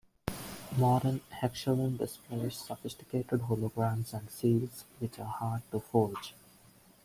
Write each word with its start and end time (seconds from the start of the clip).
Modern 0.77 1.21
hechsherim 1.31 1.99
display 1.99 2.49
sophisticated 2.49 3.41
holograms 3.41 4.13
and 4.13 4.31
seals 4.31 4.83
which 4.97 5.19
are 5.19 5.27
hard 5.31 5.61
to 5.69 5.79
forge. 5.79 6.33